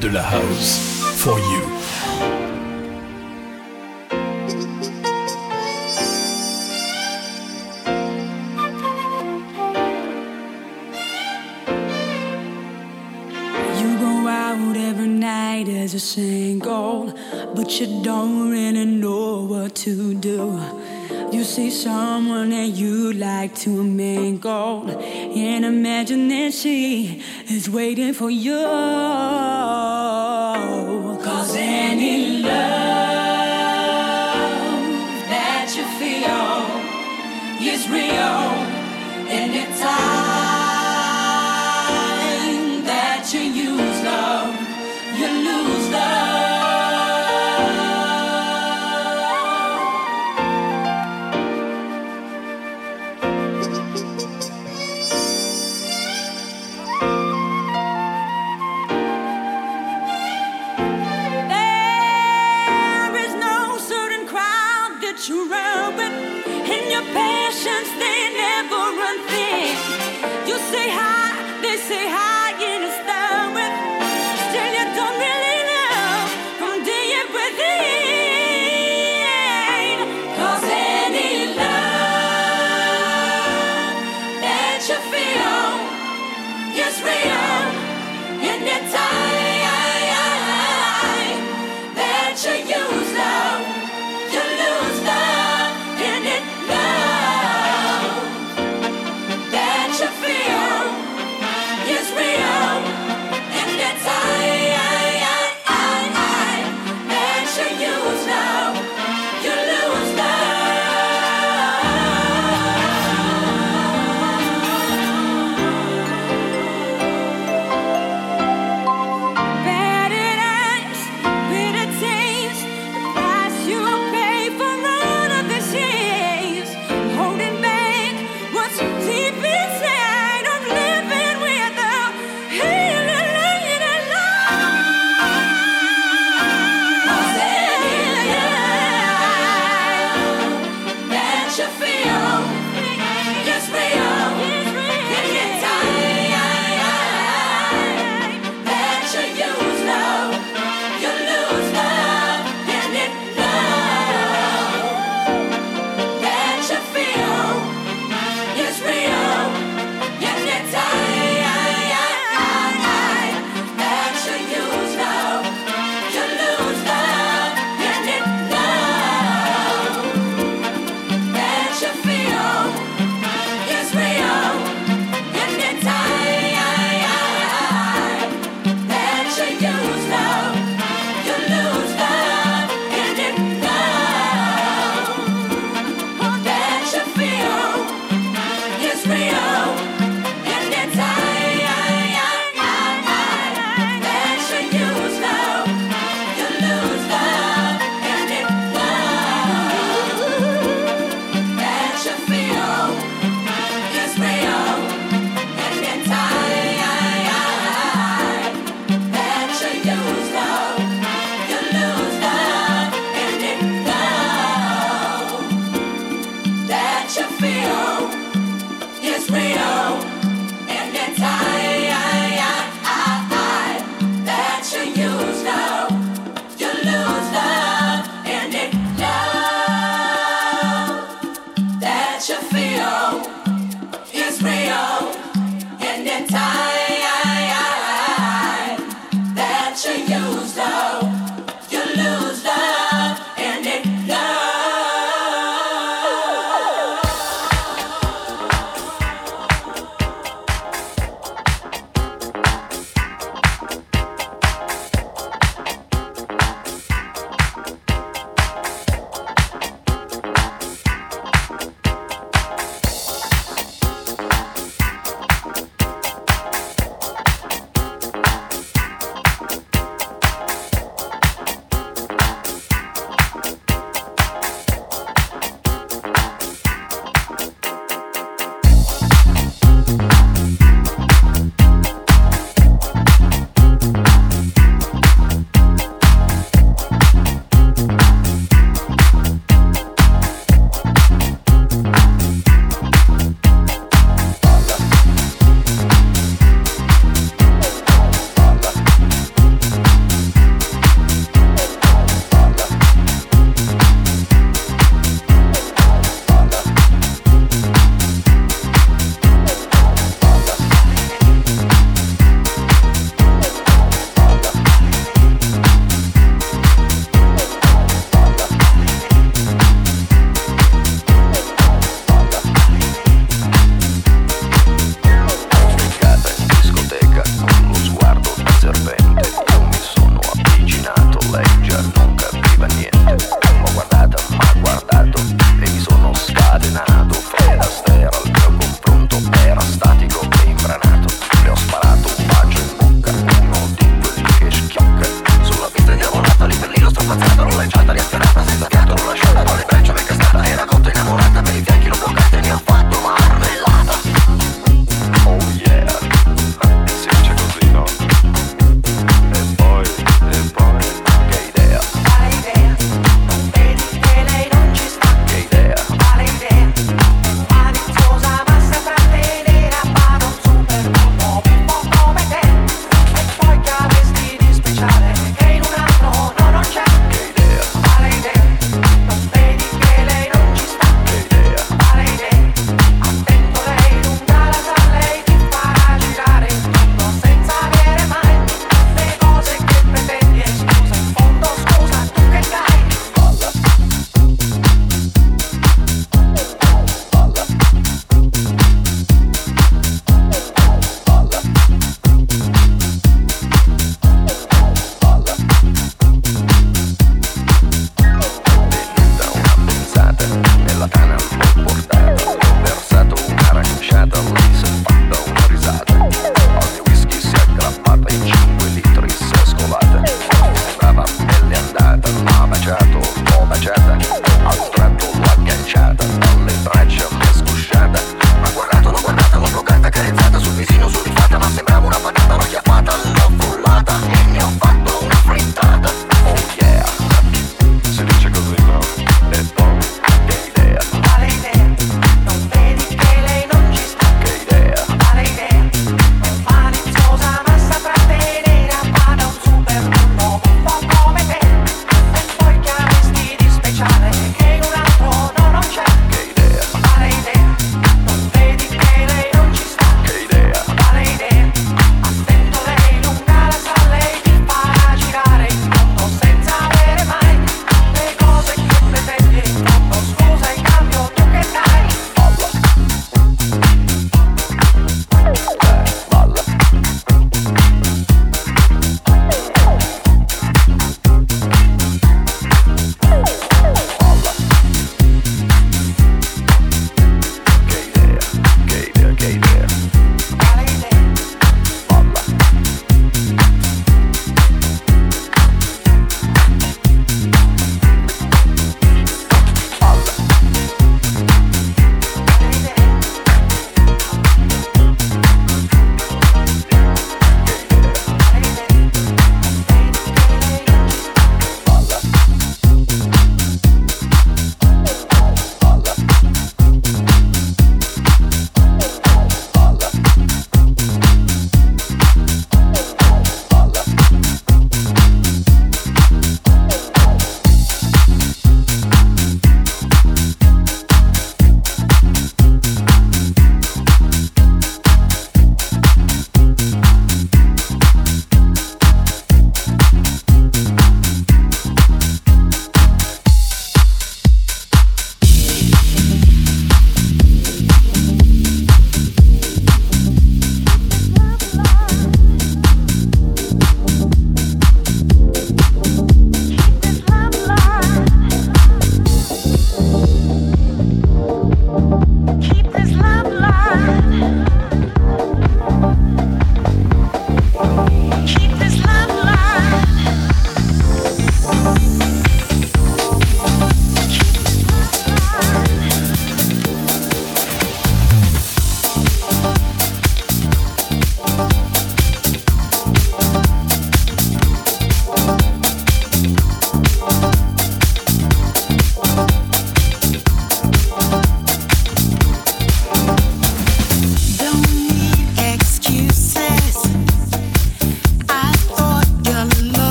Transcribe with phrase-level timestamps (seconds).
[0.00, 0.78] De la House.
[1.16, 1.78] For you.
[15.88, 17.12] as a single,
[17.54, 20.60] but you don't really know what to do.
[21.32, 28.30] You see someone that you like to mingle, and imagine that she is waiting for
[28.30, 29.67] you.
[65.28, 66.12] natural, but
[66.70, 69.76] in your patience they never run thin.
[70.46, 72.37] You say hi, they say hi.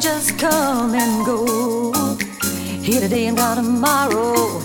[0.00, 1.92] Just come and go.
[2.82, 4.55] Here today and gone tomorrow.